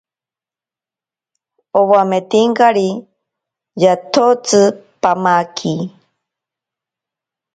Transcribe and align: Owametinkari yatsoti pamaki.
Owametinkari 1.79 2.89
yatsoti 3.83 4.61
pamaki. 5.01 5.73